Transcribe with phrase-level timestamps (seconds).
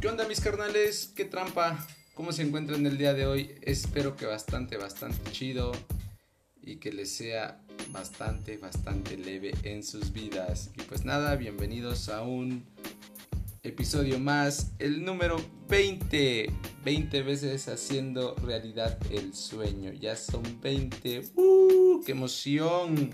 [0.00, 1.12] ¿Qué onda mis carnales?
[1.16, 1.84] ¿Qué trampa?
[2.14, 3.56] ¿Cómo se encuentran el día de hoy?
[3.62, 5.72] Espero que bastante, bastante chido
[6.62, 10.70] y que les sea bastante, bastante leve en sus vidas.
[10.78, 12.64] Y pues nada, bienvenidos a un
[13.64, 15.36] episodio más, el número
[15.68, 16.52] 20.
[16.84, 19.92] 20 veces haciendo realidad el sueño.
[19.92, 21.22] Ya son 20.
[21.34, 22.04] ¡Uh!
[22.06, 23.10] ¡Qué emoción!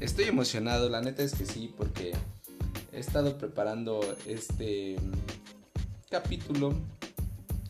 [0.00, 2.12] Estoy emocionado, la neta es que sí, porque
[2.92, 4.96] he estado preparando este
[6.08, 6.74] capítulo.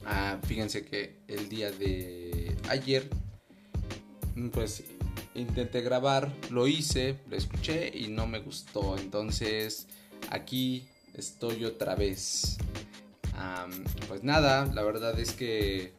[0.05, 3.09] Ah, fíjense que el día de ayer,
[4.53, 4.85] pues
[5.35, 8.97] intenté grabar, lo hice, lo escuché y no me gustó.
[8.97, 9.87] Entonces
[10.31, 12.59] aquí estoy otra vez.
[14.09, 15.93] pues nada, la verdad es que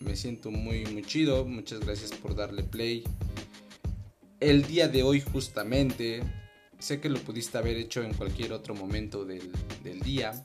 [0.00, 1.44] me siento muy, muy chido.
[1.44, 3.04] Muchas gracias por darle play.
[4.40, 6.22] El día de hoy justamente,
[6.78, 9.52] sé que lo pudiste haber hecho en cualquier otro momento del,
[9.84, 10.44] del día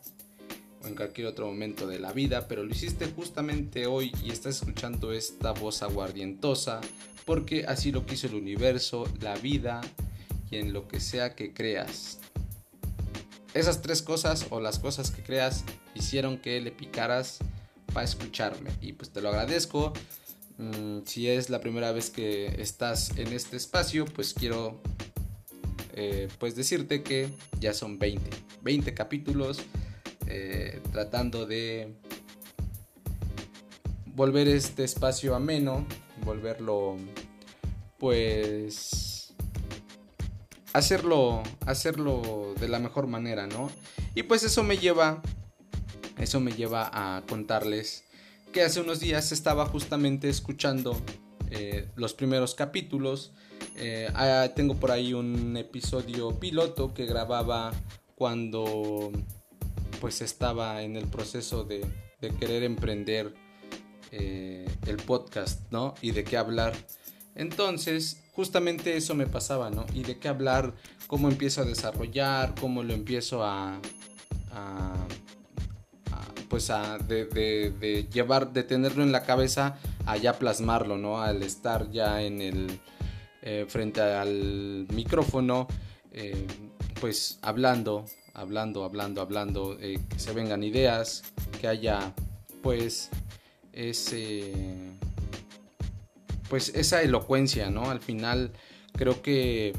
[0.84, 4.58] o en cualquier otro momento de la vida, pero lo hiciste justamente hoy y estás
[4.58, 6.82] escuchando esta voz aguardientosa
[7.26, 9.82] porque así lo quiso el universo, la vida
[10.50, 12.20] y en lo que sea que creas.
[13.54, 17.40] Esas tres cosas o las cosas que creas hicieron que le picaras
[17.94, 19.94] para escucharme y pues te lo agradezco.
[20.58, 24.80] Mm, si es la primera vez que estás en este espacio, pues quiero
[25.94, 28.30] eh, pues decirte que ya son 20,
[28.62, 29.60] 20 capítulos
[30.28, 31.96] eh, tratando de
[34.06, 35.86] volver este espacio ameno,
[36.26, 36.98] volverlo
[37.98, 39.34] pues
[40.74, 43.72] hacerlo hacerlo de la mejor manera, ¿no?
[44.16, 45.22] Y pues eso me lleva
[46.18, 48.04] eso me lleva a contarles
[48.52, 51.00] que hace unos días estaba justamente escuchando
[51.52, 53.32] eh, los primeros capítulos.
[53.76, 57.72] Eh, ah, tengo por ahí un episodio piloto que grababa
[58.16, 59.12] cuando
[60.00, 61.86] pues estaba en el proceso de,
[62.40, 63.34] querer emprender
[64.12, 65.94] eh, el podcast, ¿no?
[66.02, 66.74] Y de qué hablar.
[67.36, 69.86] Entonces, justamente eso me pasaba, ¿no?
[69.94, 70.74] Y de qué hablar,
[71.08, 73.80] cómo empiezo a desarrollar, cómo lo empiezo a,
[76.50, 81.22] pues a de, llevar, de tenerlo en la cabeza a ya plasmarlo, ¿no?
[81.22, 82.80] Al estar ya en el,
[83.42, 85.68] eh, frente al micrófono,
[86.12, 86.48] eh,
[87.00, 88.06] pues hablando,
[88.38, 91.24] hablando, hablando, hablando, eh, que se vengan ideas,
[91.60, 92.14] que haya
[92.62, 93.10] pues
[93.74, 94.54] ese
[96.48, 97.90] pues esa elocuencia, ¿no?
[97.90, 98.52] Al final
[98.94, 99.74] creo que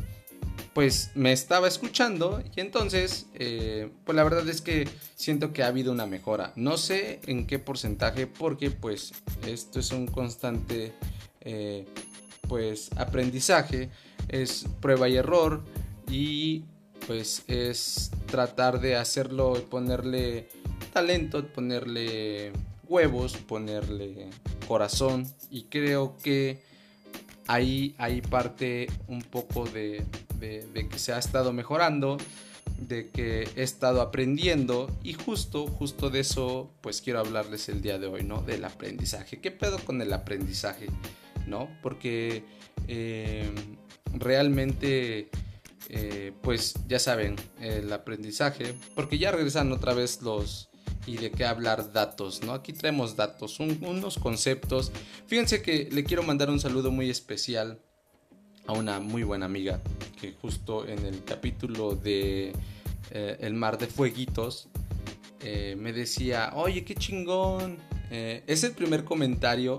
[0.75, 5.69] pues me estaba escuchando y entonces eh, pues la verdad es que siento que ha
[5.69, 6.53] habido una mejora.
[6.57, 9.13] No sé en qué porcentaje porque pues
[9.47, 10.93] esto es un constante
[11.41, 11.87] eh,
[12.49, 13.89] pues aprendizaje,
[14.29, 15.65] es prueba y error
[16.11, 16.65] y
[17.07, 20.49] pues es tratar de hacerlo, ponerle
[20.93, 22.53] talento, ponerle
[22.89, 24.31] huevos, ponerle
[24.67, 26.63] corazón y creo que
[27.49, 30.05] ahí, hay parte un poco de,
[30.39, 32.19] que se ha estado mejorando,
[32.79, 37.99] de que he estado aprendiendo y justo, justo de eso pues quiero hablarles el día
[37.99, 38.43] de hoy, ¿no?
[38.43, 39.41] Del aprendizaje.
[39.41, 40.87] ¿Qué pedo con el aprendizaje?
[41.47, 41.69] ¿No?
[41.83, 42.45] Porque
[42.87, 43.51] eh,
[44.13, 45.31] realmente
[45.91, 50.69] eh, pues ya saben, el aprendizaje, porque ya regresan otra vez los
[51.06, 52.53] y de qué hablar datos, ¿no?
[52.53, 54.93] Aquí traemos datos, unos conceptos.
[55.26, 57.81] Fíjense que le quiero mandar un saludo muy especial
[58.66, 59.81] a una muy buena amiga
[60.21, 62.53] que justo en el capítulo de
[63.10, 64.69] eh, El mar de fueguitos
[65.41, 67.78] eh, me decía, oye, qué chingón.
[68.10, 69.78] es el primer comentario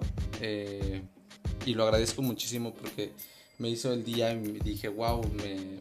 [1.65, 3.11] y lo agradezco muchísimo porque
[3.59, 5.21] me hizo el día y me dije, wow,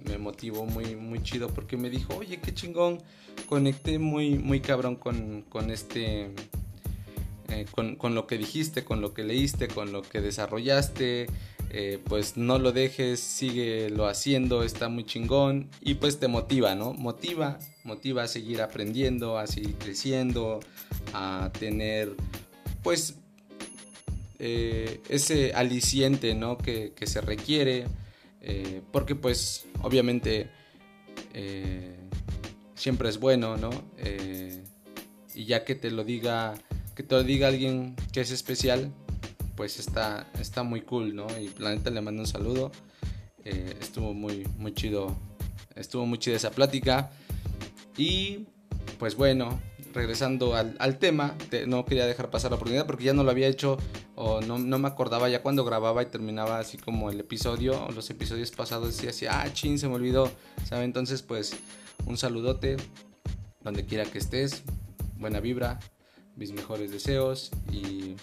[0.04, 2.98] me, motivó muy, muy chido porque me dijo, oye, qué chingón,
[3.48, 6.32] conecté muy, muy cabrón con, este,
[7.48, 11.28] eh, con, lo que dijiste, con lo que leíste, con lo que desarrollaste,
[11.70, 16.74] eh, pues no lo dejes, sigue lo haciendo, está muy chingón y pues te motiva,
[16.74, 16.94] ¿no?
[16.94, 20.58] Motiva, motiva a seguir aprendiendo, a seguir creciendo,
[21.14, 22.16] a tener,
[22.82, 23.14] pues
[24.38, 26.58] eh, ese aliciente ¿no?
[26.58, 27.87] que, se requiere,
[28.40, 30.49] eh, porque pues obviamente
[31.35, 31.96] eh,
[32.75, 33.70] siempre es bueno, ¿no?
[35.35, 36.55] y ya que te lo diga,
[36.94, 38.93] que te lo diga alguien que es especial,
[39.56, 41.26] pues está, está muy cool, ¿no?
[41.41, 42.73] Y Planeta le mando un saludo,
[43.44, 45.17] estuvo muy, muy chido,
[45.76, 47.11] estuvo muy chida esa plática.
[47.96, 48.46] Y
[48.99, 49.61] pues bueno,
[49.94, 51.34] regresando al, tema,
[51.67, 53.79] no quería dejar pasar la oportunidad porque ya no lo había hecho
[54.20, 58.11] o no, me acordaba ya cuando grababa y terminaba así como el episodio o los
[58.11, 60.31] episodios pasados decía así, ah, chin, se me olvidó,
[60.65, 60.85] ¿sabe?
[60.85, 61.56] Entonces pues
[62.05, 62.76] un saludote
[63.62, 64.62] donde quiera que estés,
[65.19, 65.79] buena vibra,
[66.35, 68.17] mis mejores deseos y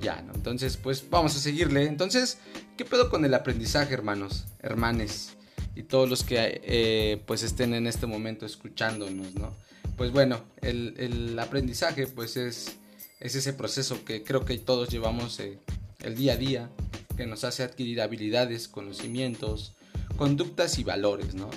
[0.00, 0.34] ya, ¿no?
[0.34, 1.86] Entonces, pues vamos a seguirle.
[1.86, 2.38] Entonces,
[2.76, 5.36] ¿qué pedo con el aprendizaje, hermanos, hermanes?
[5.74, 9.54] Y todos los que eh, pues estén en este momento escuchándonos, ¿no?
[9.96, 12.78] Pues bueno, el, aprendizaje pues es,
[13.20, 15.58] es, ese proceso que creo que todos llevamos eh,
[16.02, 16.70] el día a día,
[17.16, 19.74] que nos hace adquirir habilidades, conocimientos,
[20.16, 21.50] conductas y valores, ¿no?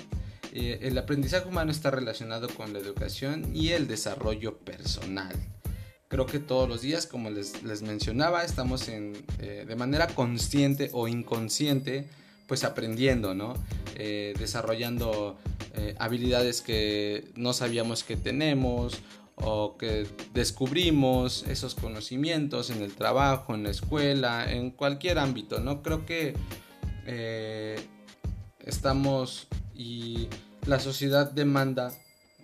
[0.52, 5.34] Eh, el aprendizaje humano está relacionado con la educación y el desarrollo personal.
[6.08, 11.08] Creo que todos los días, como les, mencionaba, estamos en, eh, de manera consciente o
[11.08, 12.06] inconsciente,
[12.46, 13.54] pues aprendiendo, ¿no?
[13.96, 15.38] Desarrollando
[15.98, 19.00] habilidades que no sabíamos que tenemos
[19.36, 25.82] o que descubrimos esos conocimientos en el trabajo, en la escuela, en cualquier ámbito, ¿no?
[25.82, 26.34] Creo que
[28.60, 30.28] estamos y
[30.66, 31.92] la sociedad demanda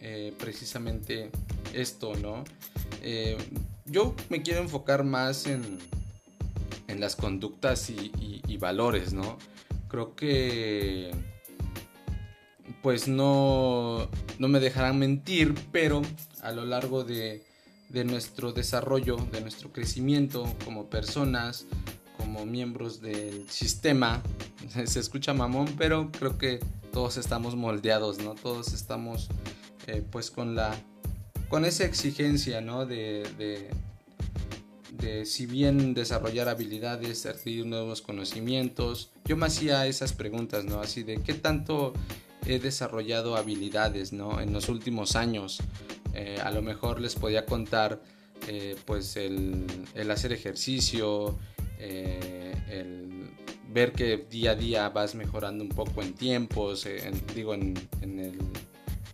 [0.01, 1.31] eh, precisamente
[1.75, 2.45] esto, ¿no?
[3.03, 3.37] Eh,
[3.87, 5.79] yo me quiero enfocar más en,
[6.89, 9.39] en las conductas y, valores, ¿no?
[9.89, 11.11] Creo que
[12.83, 14.07] pues no,
[14.41, 16.01] no me dejarán mentir, pero
[16.41, 17.45] a lo largo de,
[17.91, 21.67] de nuestro desarrollo, de nuestro crecimiento como personas,
[22.17, 24.23] como miembros del sistema.
[24.87, 26.59] Se escucha mamón, pero creo que
[26.91, 28.35] todos estamos moldeados, ¿no?
[28.35, 29.29] Todos estamos
[29.87, 30.75] eh, pues con la
[31.51, 32.87] con esa exigencia, ¿no?
[32.87, 33.69] De, de,
[34.93, 39.11] de, si bien desarrollar habilidades, adquirir nuevos conocimientos.
[39.27, 40.81] Yo me hacía esas preguntas, ¿no?
[40.81, 41.93] Así de qué tanto
[42.47, 44.41] he desarrollado habilidades, ¿no?
[44.41, 45.61] En los últimos años.
[46.15, 48.01] Eh, a lo mejor les podía contar
[48.49, 49.67] eh, pues el,
[50.11, 51.39] hacer ejercicio,
[51.79, 53.31] eh, el
[53.69, 56.87] ver que día a día vas mejorando un poco en tiempos,
[57.35, 58.39] digo, en, el,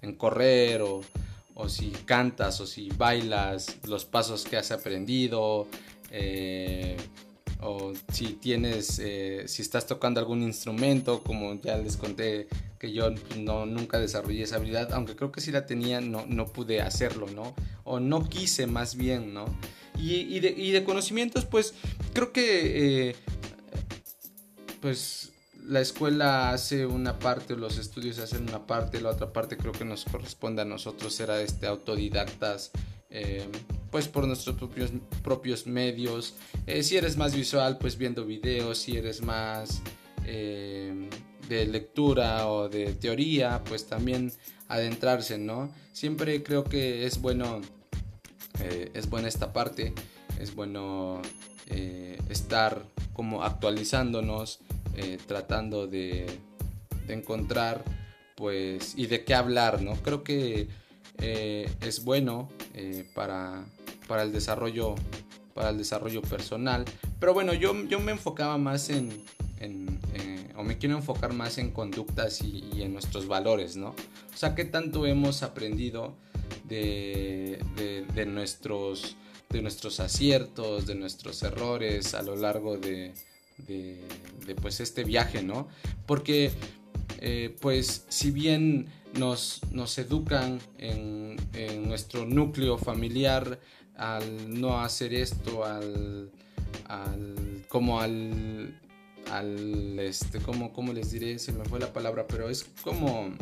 [0.00, 1.02] en correr o,
[1.54, 5.66] o, si cantas o si bailas, los pasos que has aprendido.
[7.62, 9.02] O si tienes,
[9.46, 14.56] si estás tocando algún instrumento, como ya les conté que yo no, nunca desarrollé esa
[14.56, 17.54] habilidad, aunque creo que sí la tenía, no, no pude hacerlo, ¿no?
[17.84, 19.46] O no quise más bien, ¿no?
[19.98, 21.74] Y, de, conocimientos, pues
[22.12, 23.16] creo que eh,
[24.80, 25.32] pues
[25.66, 29.84] la escuela hace una parte, los estudios hacen una parte, la otra parte creo que
[29.84, 32.70] nos corresponde a nosotros ser este, autodidactas
[33.10, 33.48] eh,
[33.90, 34.90] pues por nuestros propios,
[35.22, 36.34] propios medios.
[36.66, 39.80] Eh, si eres más visual, pues viendo videos, si eres más
[41.48, 44.32] de lectura o de teoría, pues también
[44.68, 45.70] adentrarse, ¿no?
[45.92, 47.60] Siempre creo que es bueno,
[48.94, 49.92] es buena esta parte,
[50.40, 51.22] es bueno
[52.28, 54.60] estar como actualizándonos,
[55.26, 56.26] tratando de,
[57.06, 57.84] de encontrar
[58.36, 59.94] pues y de qué hablar, ¿no?
[59.96, 60.68] Creo que
[61.18, 63.64] eh, es bueno eh, para,
[64.06, 64.94] para, el desarrollo,
[65.54, 66.84] para el desarrollo personal.
[67.18, 69.10] Pero bueno, yo, yo me enfocaba más en,
[69.60, 73.90] eh, o me quiero enfocar más en conductas y, en nuestros valores, ¿no?
[73.90, 76.14] O sea, qué tanto hemos aprendido
[76.64, 77.58] de,
[78.26, 79.16] nuestros,
[79.50, 83.12] de nuestros aciertos, de nuestros errores a lo largo de,
[84.60, 85.68] pues este viaje, ¿no?
[86.06, 86.50] Porque
[87.60, 88.88] pues si bien
[89.18, 91.36] nos, nos educan en,
[91.86, 93.58] nuestro núcleo familiar
[93.96, 96.30] al no hacer esto, al,
[97.68, 98.78] como al,
[99.30, 103.32] al este, como, como les diré, se me fue la palabra, pero es como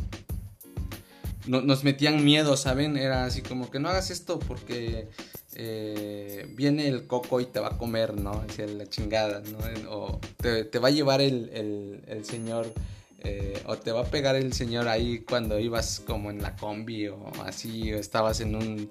[1.46, 2.96] nos metían miedo, ¿saben?
[2.96, 5.08] Era así como que no hagas esto porque
[5.54, 8.30] eh, viene el coco y te va a comer, ¿no?
[8.48, 9.58] Hacia la chingada, ¿no?
[9.90, 12.72] O te, va a llevar el, el, el señor
[13.26, 17.08] eh, o te va a pegar el señor ahí cuando ibas como en la combi
[17.08, 18.90] o así, o estabas en un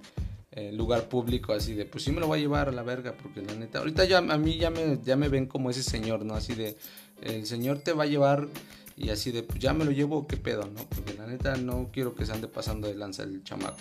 [0.56, 3.16] eh, lugar público así de, pues sí me lo voy a llevar a la verga,
[3.22, 6.26] porque la neta, ahorita ya a mí ya me, ya me ven como ese señor,
[6.26, 6.36] ¿no?
[6.36, 6.78] Así de,
[7.22, 8.48] el señor te va a llevar
[8.96, 10.88] y así de, pues ya me lo llevo, qué pedo, ¿no?
[10.90, 13.78] Porque la neta no quiero que se ande pasando de lanza el chamaco.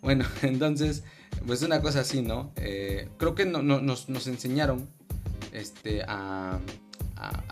[0.00, 1.04] Bueno, entonces,
[1.46, 2.52] pues una cosa así, ¿no?
[2.56, 4.88] Eh, creo que no, nos, enseñaron
[5.52, 6.58] este, a,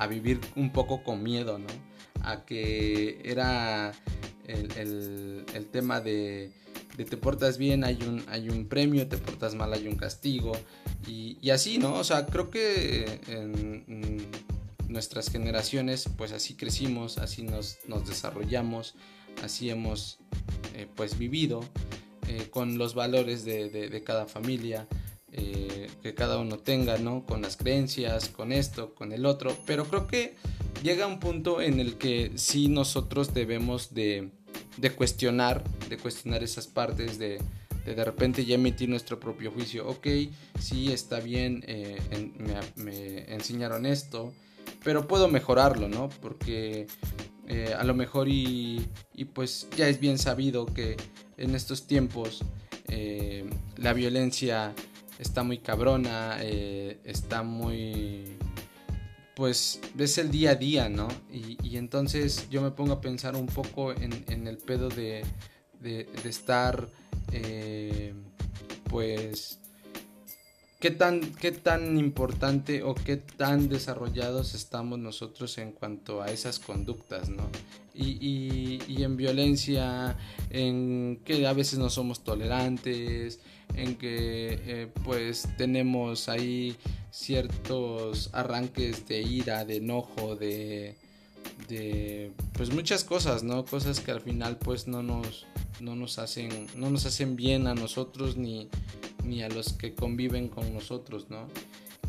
[0.08, 1.68] vivir un poco con miedo, ¿no?
[2.22, 3.92] a que era
[4.46, 6.50] el, tema de,
[6.96, 10.52] te portas bien, hay un, hay un premio, te portas mal, hay un castigo.
[11.06, 11.94] Y, así, ¿no?
[11.94, 14.26] O sea, creo que en,
[14.88, 18.96] nuestras generaciones, pues así crecimos, así nos, desarrollamos,
[19.42, 20.18] así hemos
[20.74, 21.60] eh, pues vivido
[22.26, 24.86] eh, con los valores de, cada familia.
[25.32, 27.24] Eh, que cada uno tenga, ¿no?
[27.24, 29.56] Con las creencias, con esto, con el otro.
[29.64, 30.34] Pero creo que
[30.82, 34.32] llega un punto en el que sí nosotros debemos de,
[34.80, 37.38] de cuestionar, de cuestionar esas partes, de,
[37.84, 39.86] de, repente ya emitir nuestro propio juicio.
[39.86, 40.06] Ok,
[40.58, 41.98] sí está bien, eh,
[42.76, 44.32] me, enseñaron esto,
[44.82, 46.08] pero puedo mejorarlo, ¿no?
[46.08, 46.86] Porque
[47.46, 50.96] eh, a lo mejor y, y, pues ya es bien sabido que
[51.36, 52.42] en estos tiempos
[52.88, 54.72] eh, la violencia
[55.18, 58.38] está muy cabrona, está muy
[59.40, 61.08] pues es el día a día, ¿no?
[61.32, 65.24] Y, entonces yo me pongo a pensar un poco en, el pedo de,
[66.26, 66.86] estar,
[67.32, 68.12] eh,
[68.90, 69.58] pues,
[70.78, 76.58] ¿qué tan, qué tan importante o qué tan desarrollados estamos nosotros en cuanto a esas
[76.58, 77.48] conductas, ¿no?
[77.94, 80.18] Y en violencia,
[80.50, 83.40] en que a veces no somos tolerantes,
[83.74, 86.76] en que eh, pues tenemos ahí
[87.10, 90.96] ciertos arranques de ira, de enojo, de,
[92.52, 93.64] pues muchas cosas, ¿no?
[93.64, 95.46] Cosas que al final pues no nos,
[95.80, 98.68] no nos hacen, no nos hacen bien a nosotros ni,
[99.24, 101.48] ni a los que conviven con nosotros, ¿no?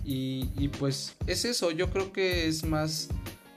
[0.03, 3.09] Y, y pues es eso, yo creo que es más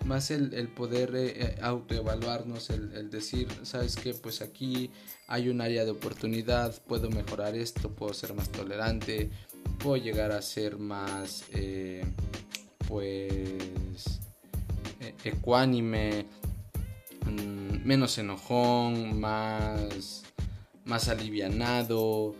[0.04, 4.90] más el, poder eh, eh, autoevaluarnos, el, decir, sabes que pues aquí
[5.26, 9.30] hay un área de oportunidad, puedo mejorar esto, puedo ser más tolerante,
[9.78, 12.04] puedo llegar a ser más, eh,
[12.86, 14.20] pues,
[15.24, 16.26] ecuánime,
[17.26, 20.22] mm, menos enojón, más,
[20.84, 22.34] más alivianado,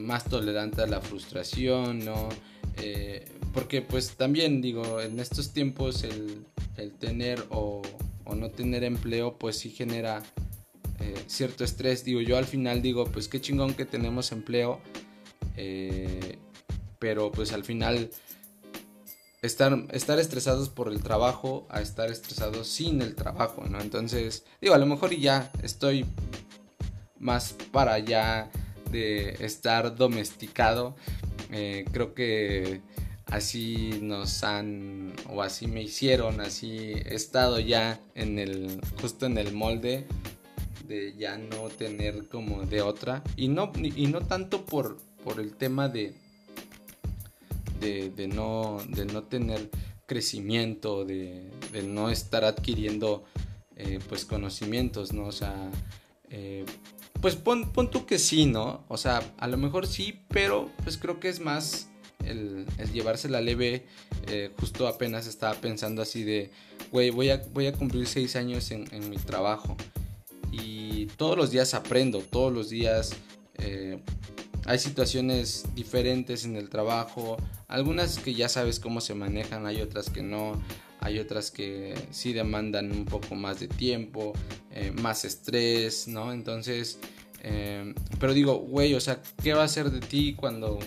[0.00, 2.28] más tolerante a la frustración, ¿no?
[3.52, 6.44] Porque pues también digo, en estos tiempos el,
[6.98, 7.82] tener o,
[8.34, 10.22] no tener empleo pues sí genera
[11.00, 12.04] eh, cierto estrés.
[12.04, 14.80] Digo, yo al final digo, pues qué chingón que tenemos empleo,
[15.56, 16.38] eh,
[16.98, 18.10] pero pues al final
[19.42, 23.80] estar, estar estresados por el trabajo a estar estresados sin el trabajo, ¿no?
[23.80, 26.06] Entonces, digo, a lo mejor ya estoy
[27.18, 28.50] más para allá
[28.90, 30.96] de estar domesticado.
[31.50, 32.80] Eh, creo que
[33.32, 39.38] así nos han o así me hicieron, así he estado ya en el justo en
[39.38, 40.06] el molde
[40.86, 43.22] de ya no tener como de otra.
[43.36, 46.14] Y no y no tanto por por el tema de
[47.80, 49.68] de, no de no tener
[50.06, 51.50] crecimiento de,
[51.84, 53.24] no estar adquiriendo
[53.76, 55.56] eh, pues conocimientos no o sea
[56.30, 56.64] eh,
[57.20, 60.96] pues pon, pon tú que sí no o sea a lo mejor sí pero pues
[60.96, 61.88] creo que es más
[62.24, 63.86] el, llevarse la leve,
[64.26, 66.50] eh, justo apenas estaba pensando así de,
[66.90, 69.76] güey, voy a, voy a cumplir seis años en, mi trabajo
[70.50, 73.12] y todos los días aprendo, todos los días
[73.58, 74.00] eh,
[74.64, 77.36] hay situaciones diferentes en el trabajo,
[77.68, 80.60] algunas que ya sabes cómo se manejan, hay otras que no,
[81.00, 84.32] hay otras que sí demandan un poco más de tiempo,
[84.70, 86.32] eh, más estrés, ¿no?
[86.32, 86.98] Entonces,
[88.20, 90.78] pero digo, güey, o sea, ¿qué va a ser de ti cuando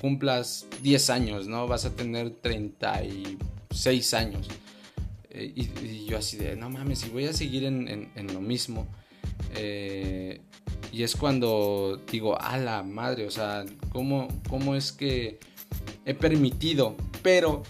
[0.00, 1.66] cumplas 10 años, ¿no?
[1.66, 4.48] Vas a tener 36 años.
[5.30, 8.86] Eh, y, yo así de, no mames, si voy a seguir en, lo mismo.
[9.54, 10.40] Eh,
[10.92, 15.38] y es cuando digo, a la madre, o sea, ¿cómo, ¿cómo es que
[16.04, 16.96] he permitido?
[17.22, 17.62] Pero,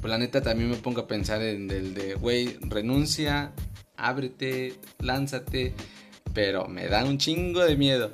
[0.00, 3.52] pues la neta también me pongo a pensar en el de, güey, renuncia,
[3.96, 5.74] ábrete, lánzate,
[6.32, 8.10] pero me da un chingo de miedo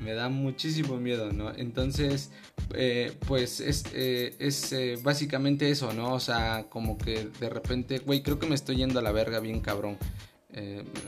[0.00, 1.52] me da muchísimo miedo, ¿no?
[1.54, 2.30] Entonces,
[2.74, 6.14] eh, pues es, eh, es eh, básicamente eso, ¿no?
[6.14, 9.40] O sea, como que de repente, güey, creo que me estoy yendo a la verga
[9.40, 9.98] bien cabrón.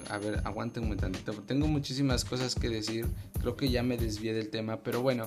[0.08, 1.32] a ver, aguanten un tantito.
[1.32, 3.06] Tengo muchísimas cosas que decir.
[3.40, 5.26] Creo que ya me desvié del tema, pero bueno,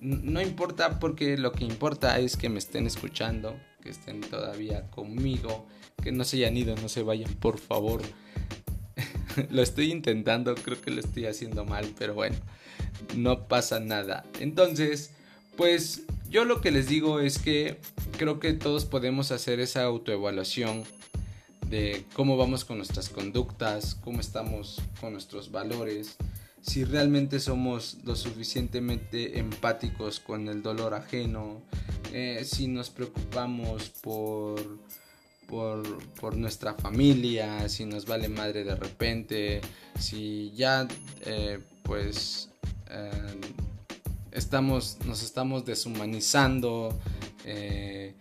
[0.00, 5.66] no importa porque lo que importa es que me estén escuchando, que estén todavía conmigo,
[6.02, 8.02] que no se hayan ido, no se vayan, por favor.
[9.50, 12.36] lo estoy intentando, creo que lo estoy haciendo mal, pero bueno
[13.16, 14.24] no pasa nada.
[14.40, 15.10] Entonces,
[15.56, 17.78] pues yo lo que les digo es que
[18.18, 20.84] creo que todos podemos hacer esa autoevaluación
[21.68, 26.16] de cómo vamos con nuestras conductas, cómo estamos con nuestros valores,
[26.60, 31.60] si realmente somos lo suficientemente empáticos con el dolor ajeno,
[32.12, 34.78] eh, si nos preocupamos por,
[35.46, 39.60] por, nuestra familia, si nos vale madre de repente,
[39.98, 40.88] si ya
[41.26, 42.48] eh, pues
[42.94, 43.40] Em,
[44.30, 46.96] estamos, nos estamos deshumanizando
[47.44, 48.14] eh,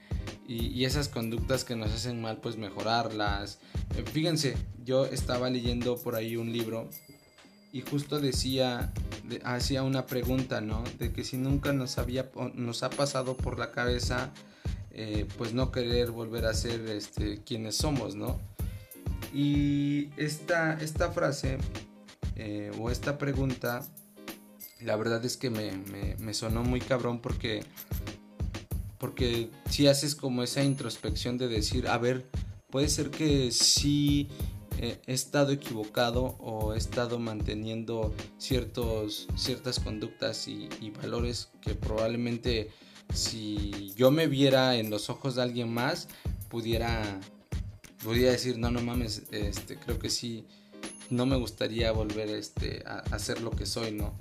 [0.48, 3.60] y, esas conductas que nos hacen mal, pues mejorarlas.
[3.96, 6.89] Eh, fíjense, yo estaba leyendo por ahí un libro
[7.72, 8.94] y justo decía,
[9.44, 10.84] hacía una pregunta, ¿no?
[11.00, 14.32] De que si nunca nos, había, nos ha pasado por la cabeza,
[14.92, 18.39] eh, pues no querer volver a ser este, quienes somos, ¿no?
[19.34, 21.58] Y esta, esta frase
[22.80, 23.84] o esta pregunta
[24.84, 25.72] la verdad es que me,
[26.20, 27.63] me, sonó muy cabrón porque
[28.98, 32.25] porque si haces como esa introspección de decir, a ver,
[32.70, 34.30] puede ser que sí
[34.84, 40.70] he estado equivocado o he estado manteniendo ciertos, ciertas conductas y,
[41.02, 42.72] valores que probablemente
[43.13, 46.08] si yo me viera en los ojos de alguien más
[46.50, 47.20] pudiera
[48.04, 50.46] pudiera decir no no mames este creo que sí
[51.10, 54.13] no me gustaría volver este a, hacer lo que soy no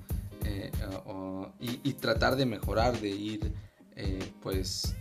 [0.44, 0.70] eh,
[1.60, 3.52] y, tratar de mejorar de ir
[3.96, 4.94] eh, pues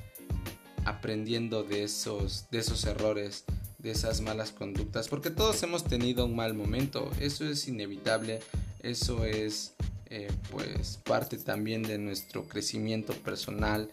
[0.85, 3.45] aprendiendo de esos de esos errores
[3.79, 8.39] de esas malas conductas, porque todos hemos tenido un mal momento, eso es inevitable,
[8.83, 9.73] eso es
[10.13, 13.89] eh, pues parte también de nuestro crecimiento personal,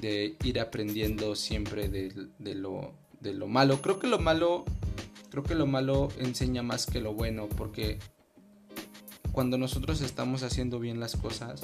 [0.00, 3.82] de ir aprendiendo siempre de, lo, de lo malo.
[3.82, 4.64] Creo que lo malo,
[5.30, 7.98] creo que lo malo enseña más que lo bueno, porque
[9.36, 11.60] cuando nosotros estamos haciendo bien las cosas,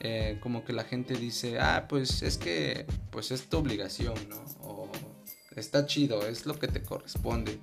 [0.00, 4.36] eh, como que la gente dice, ah, pues es que, pues es tu obligación, ¿no?
[4.60, 4.90] O
[5.56, 7.58] está chido, es lo que te corresponde.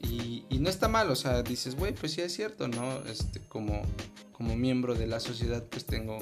[0.00, 3.00] Y, no está mal, o sea, dices, güey, pues sí es cierto, ¿no?
[3.00, 3.82] Este, como,
[4.30, 6.18] como miembro de la sociedad, pues tengo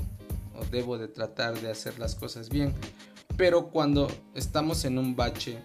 [0.55, 2.73] o debo de tratar de hacer las cosas bien.
[3.37, 5.59] Pero cuando estamos en un bache,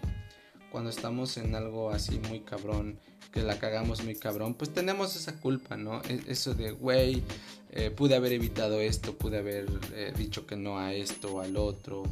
[0.70, 2.98] cuando estamos en algo así muy cabrón,
[3.32, 6.00] que la cagamos muy cabrón, pues tenemos esa culpa, ¿no?
[6.08, 7.22] E, eso de, güey,
[7.70, 11.56] eh, pude haber evitado esto, pude haber eh, dicho que no a esto o al
[11.56, 12.02] otro,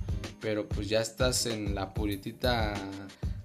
[0.40, 2.74] pero pues ya estás en la puritita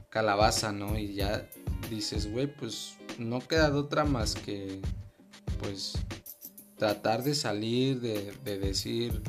[0.10, 0.98] calabaza, ¿no?
[0.98, 1.48] Y ya
[1.89, 4.82] dices, güey, pues no queda de otra más que,
[5.60, 5.94] pues,
[6.77, 9.22] tratar de salir, de, decir,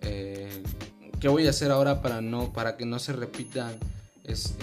[0.00, 0.62] eh,
[1.20, 3.78] ¿qué voy a hacer ahora para, no, para que no se repitan?
[4.24, 4.56] Es,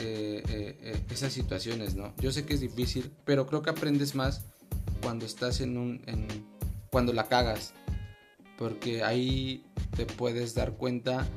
[1.10, 2.14] esas situaciones, ¿no?
[2.18, 4.42] Yo sé que es difícil, pero creo que aprendes más
[5.02, 6.02] cuando estás en un,
[6.90, 7.74] cuando la cagas,
[8.58, 9.64] porque ahí
[9.96, 11.28] te puedes dar cuenta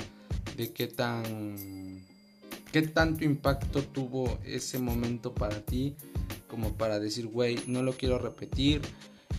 [0.57, 2.05] de qué tan
[2.73, 5.95] qué tanto impacto tuvo ese momento para ti
[6.49, 8.83] como para decir, güey, no lo quiero repetir,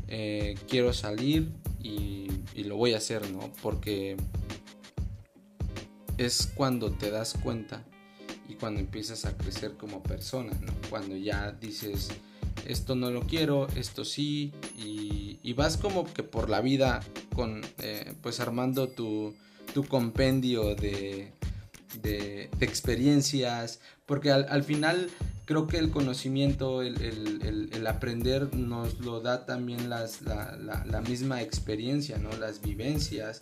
[0.08, 3.52] eh, quiero salir y, y, lo voy a hacer, ¿no?
[3.62, 4.18] Porque
[6.18, 7.86] es cuando te das cuenta
[8.48, 10.52] y cuando empiezas a crecer como persona.
[10.90, 12.10] Cuando ya dices,
[12.68, 17.00] esto no lo quiero, esto sí, y, vas como que por la vida
[17.34, 19.34] con, eh, pues armando tu,
[19.88, 21.32] compendio de,
[22.02, 25.10] de, experiencias, porque al, final
[25.46, 32.36] creo que el conocimiento, el, aprender nos lo da también las, la, misma experiencia, ¿no?
[32.38, 33.40] las vivencias,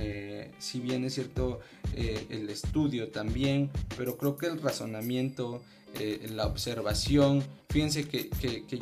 [0.00, 1.60] eh, si bien es cierto
[1.94, 5.62] eh, el estudio también, pero creo que el razonamiento,
[5.98, 7.44] eh, la observación.
[7.68, 8.30] Fíjense que,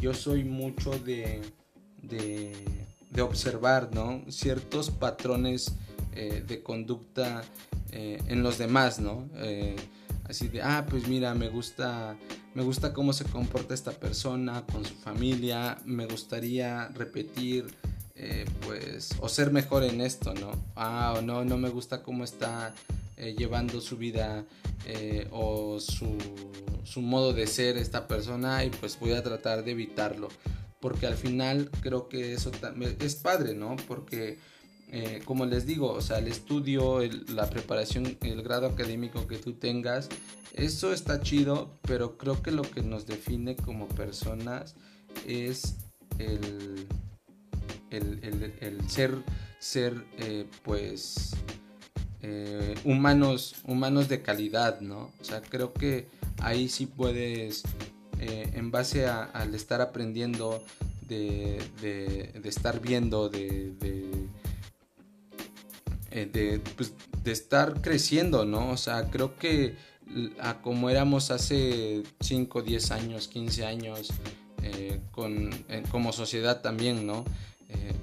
[0.00, 1.40] yo soy mucho de,
[2.02, 2.54] de,
[3.20, 4.22] observar ¿no?
[4.28, 5.74] ciertos patrones
[6.14, 7.42] de conducta
[7.92, 9.28] en los demás, ¿no?
[10.24, 12.16] así de, ah, pues mira, me gusta,
[12.54, 17.66] me gusta cómo se comporta esta persona con su familia, me gustaría repetir,
[18.66, 20.50] pues, o ser mejor en esto, ¿no?
[20.74, 22.74] Ah, o no, no me gusta cómo está
[23.16, 24.44] llevando su vida
[25.31, 26.16] o su
[26.88, 30.28] su modo de ser esta persona y pues voy a tratar de evitarlo.
[30.81, 32.50] Porque al final creo que eso
[33.00, 33.76] es padre, ¿no?
[33.87, 34.38] Porque
[34.90, 39.52] eh, como les digo, o sea, el estudio, la preparación, el grado académico que tú
[39.54, 40.09] tengas,
[40.54, 44.76] eso está chido, pero creo que lo que nos define como personas
[45.26, 45.74] es
[46.18, 46.87] el,
[47.90, 49.22] el, ser,
[49.59, 51.35] ser eh, pues,
[52.20, 55.12] eh, humanos, humanos de calidad, ¿no?
[55.20, 56.09] O sea, creo que
[56.40, 57.62] ahí sí puedes,
[58.18, 60.64] eh, en base al estar aprendiendo,
[61.07, 61.59] de,
[62.42, 63.72] estar viendo, de,
[66.11, 68.70] eh, pues, de, estar creciendo, ¿no?
[68.70, 69.77] O sea, creo que
[70.40, 74.11] a como éramos hace 5, 10 años, 15 años,
[75.12, 75.51] con,
[75.90, 77.24] como sociedad también, ¿no?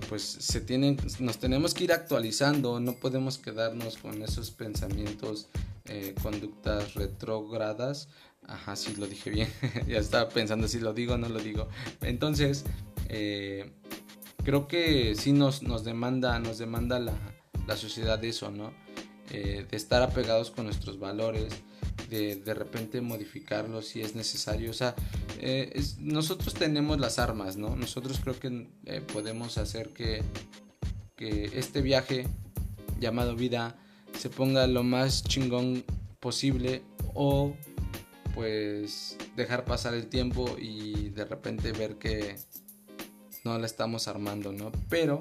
[0.10, 5.48] Pues se tienen, nos tenemos que ir actualizando, no podemos quedarnos con esos pensamientos
[5.86, 8.08] eh, conductas retrógradas.
[8.48, 9.50] Ajá, sí lo dije bien.
[9.88, 11.68] ya estaba pensando si lo digo o no lo digo.
[12.02, 12.64] Entonces,
[13.10, 13.72] eh,
[14.44, 17.14] creo que sí nos, nos demanda, nos demanda la,
[17.68, 18.72] la sociedad eso, ¿no?
[19.32, 21.52] Eh, de estar apegados con nuestros valores,
[22.10, 24.72] de de repente modificarlos si es necesario.
[24.72, 24.96] O sea,
[26.00, 27.76] nosotros tenemos las armas, ¿no?
[27.76, 28.68] Nosotros creo que
[29.14, 30.24] podemos hacer que,
[31.16, 32.28] que este viaje
[33.00, 33.78] llamado vida
[34.18, 35.84] se ponga lo más chingón
[36.20, 37.56] posible o
[38.34, 42.36] pues dejar pasar el tiempo y de repente ver que
[43.44, 44.72] no la estamos armando, ¿no?
[44.90, 45.20] Pero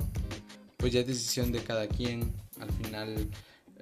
[0.77, 2.33] pues ya es decisión de cada quien.
[2.61, 3.29] Al final,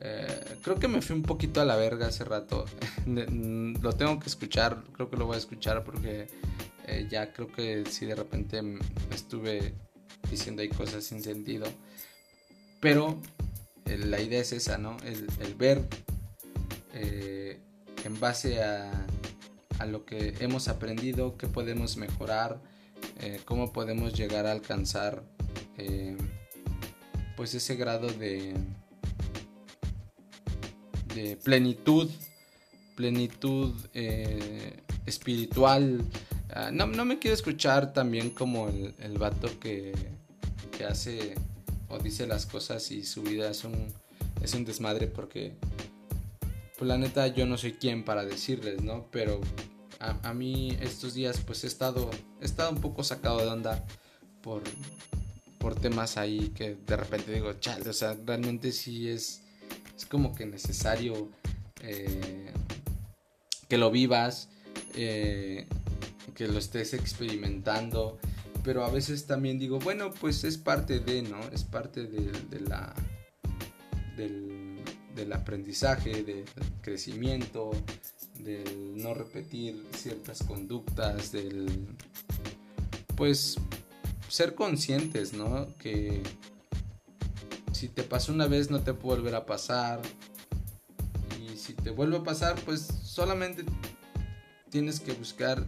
[0.03, 2.65] eh, creo que me fui un poquito a la verga hace rato.
[3.07, 6.29] lo tengo que escuchar, creo que lo voy a escuchar porque
[6.87, 8.61] eh, ya creo que si de repente
[9.15, 9.75] estuve
[10.31, 11.67] diciendo ahí cosas sin sentido.
[12.81, 13.17] Pero
[13.87, 14.97] la idea es esa, ¿no?
[15.05, 15.83] El, ver
[18.05, 18.91] en base a,
[19.79, 22.61] a lo que hemos aprendido, qué podemos mejorar,
[23.21, 25.23] eh, cómo podemos llegar a alcanzar
[25.77, 26.17] eh,
[27.37, 28.55] pues ese grado de,
[31.43, 32.11] plenitud,
[32.95, 36.05] plenitud eh, espiritual.
[36.51, 39.93] Ah, no, me quiero escuchar también como el, el vato que,
[40.77, 41.35] que, hace
[41.89, 43.93] o dice las cosas y su vida es un,
[44.43, 45.55] es un desmadre porque
[46.79, 49.07] pues la neta yo no soy quien para decirles, ¿no?
[49.11, 49.41] Pero
[50.01, 53.85] a, mí estos días pues he estado, he estado un poco sacado de onda
[54.43, 54.63] por,
[55.59, 59.42] por temas ahí que de repente digo, chale, o sea, realmente sí es,
[60.03, 61.31] es como que necesario
[61.81, 62.53] eh,
[63.69, 64.49] que lo vivas,
[64.97, 65.67] eh,
[66.35, 68.19] que lo estés experimentando,
[68.65, 71.41] pero a veces también digo, bueno, pues es parte de, ¿no?
[71.53, 72.93] Es parte de, la...
[74.17, 74.81] Del,
[75.15, 76.45] del aprendizaje, del
[76.81, 77.71] crecimiento,
[78.41, 81.87] del no repetir ciertas conductas, del
[83.17, 83.57] pues
[84.29, 85.69] ser conscientes, ¿no?
[85.79, 86.23] Que
[87.83, 90.01] si te pasó una vez no te puede volver a pasar.
[91.45, 93.65] Y si te vuelve a pasar, pues solamente
[94.71, 95.67] tienes que buscar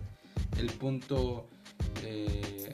[0.56, 1.48] el punto,
[2.04, 2.72] eh,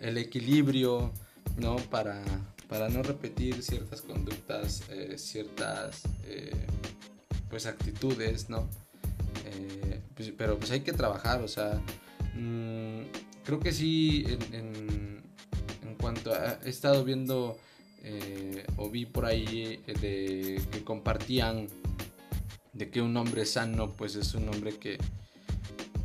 [0.00, 1.12] el, equilibrio,
[1.58, 1.76] ¿no?
[1.76, 2.20] Para,
[2.68, 6.02] para no repetir ciertas conductas, eh, ciertas...
[6.24, 6.66] Eh,
[7.48, 8.68] pues actitudes, ¿no?
[10.16, 11.80] Pues, pero pues hay que trabajar, o sea,
[12.34, 13.02] mm,
[13.44, 15.22] creo que sí, en,
[15.82, 17.56] en, cuanto a, he estado viendo
[18.02, 21.68] eh, o vi por ahí eh, de que compartían
[22.72, 24.98] de que un hombre sano pues es un hombre que,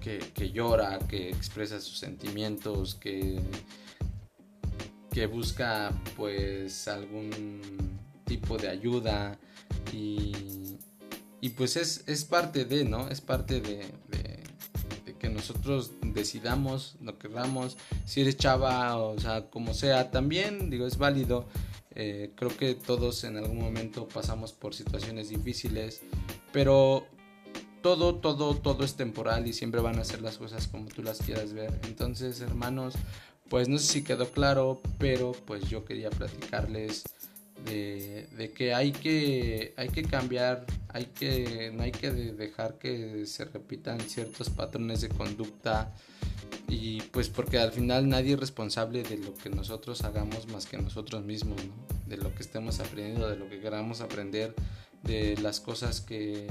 [0.02, 3.40] que, llora, que expresa sus sentimientos, que,
[5.12, 7.62] que busca pues algún
[8.26, 9.38] tipo de ayuda
[9.94, 10.54] y
[11.44, 13.10] y pues es, es parte de, ¿no?
[13.10, 13.86] Es parte de,
[15.20, 17.76] que nosotros decidamos lo que queramos.
[18.06, 21.50] Si eres chava, o sea, como sea, también, digo, es válido.
[21.96, 26.02] Eh, creo que todos en algún momento pasamos por situaciones difíciles,
[26.52, 27.06] pero
[27.82, 31.20] todo, todo, todo es temporal y siempre van a ser las cosas como tú las
[31.20, 31.80] quieras ver.
[31.84, 32.96] Entonces, hermanos,
[33.50, 37.04] pues no sé si quedó claro, pero pues yo quería platicarles
[37.66, 43.46] de, que hay que hay que cambiar hay que no hay que dejar que se
[43.46, 45.94] repitan ciertos patrones de conducta
[46.68, 50.78] y pues porque al final nadie es responsable de lo que nosotros hagamos más que
[50.78, 51.62] nosotros mismos
[52.08, 54.56] de lo que estemos aprendiendo de lo que queramos aprender
[55.04, 56.48] de las cosas que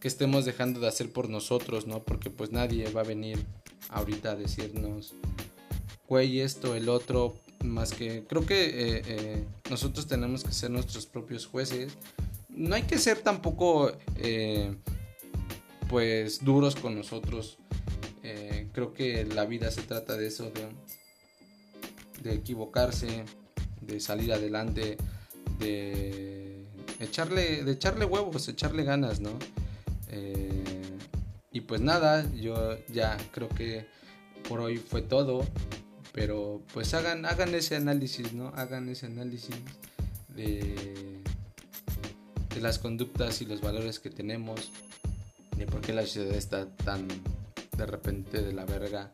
[0.00, 3.44] que estemos dejando de hacer por nosotros no porque pues nadie va a venir
[3.88, 5.14] ahorita a decirnos
[6.08, 11.06] güey esto el otro más que creo que eh, eh, nosotros tenemos que ser nuestros
[11.06, 11.92] propios jueces.
[12.48, 14.74] No hay que ser tampoco eh,
[15.88, 17.58] pues duros con nosotros.
[18.76, 20.52] Creo que la vida se trata de eso,
[22.22, 23.24] de, equivocarse,
[23.80, 24.98] de salir adelante,
[25.58, 26.66] de
[27.00, 29.30] echarle, de echarle huevos, echarle ganas, ¿no?
[31.52, 33.86] y pues nada, yo ya creo que
[34.46, 35.46] por hoy fue todo.
[36.12, 38.48] Pero pues hagan, hagan ese análisis, ¿no?
[38.48, 39.56] Hagan ese análisis
[40.28, 41.22] de,
[42.54, 44.70] de las conductas y los valores que tenemos,
[45.56, 47.08] de por qué la ciudad está tan
[47.76, 49.12] de repente de la verga.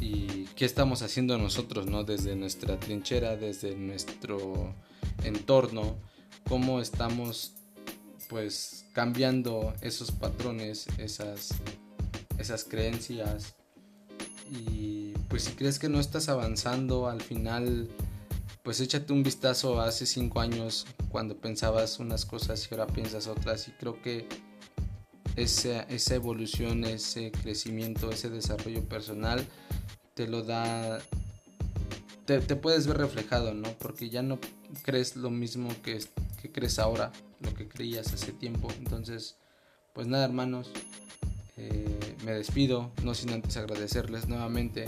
[0.00, 2.04] Y qué estamos haciendo nosotros, ¿no?
[2.04, 4.74] Desde nuestra trinchera, desde nuestro
[5.24, 5.96] entorno,
[6.48, 7.54] cómo estamos
[8.28, 11.50] pues cambiando esos patrones, esas,
[12.38, 13.54] esas creencias.
[14.50, 17.88] Y pues si crees que no estás avanzando al final,
[18.62, 23.26] pues échate un vistazo a hace cinco años cuando pensabas unas cosas y ahora piensas
[23.26, 23.68] otras.
[23.68, 24.28] Y creo que
[25.36, 29.46] esa, esa evolución, ese crecimiento, ese desarrollo personal
[30.16, 30.98] te lo da,
[32.24, 33.68] te, puedes ver reflejado, ¿no?
[33.78, 34.38] Porque ya no
[34.82, 36.02] crees lo mismo que,
[36.40, 38.68] que crees ahora, lo que creías hace tiempo.
[38.78, 39.36] Entonces,
[39.92, 40.70] pues nada, hermanos,
[41.58, 44.86] eh, me despido, no sin antes agradecerles nuevamente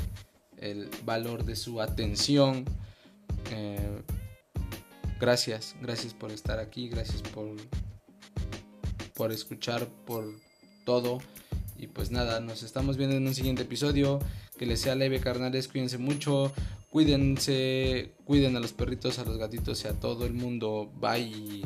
[0.57, 2.65] el valor de su atención.
[3.53, 4.03] Eh,
[5.21, 7.55] gracias, gracias por estar aquí, gracias por,
[9.19, 10.33] por escuchar, por
[10.85, 11.19] todo.
[11.77, 14.21] Y pues nada, nos estamos viendo en un siguiente episodio.
[14.57, 15.69] Que les sea leve, carnales.
[15.69, 16.53] Cuídense mucho.
[16.91, 20.91] Cuídense, cuiden a los perritos, a los gatitos y a todo el mundo.
[21.01, 21.63] Bye.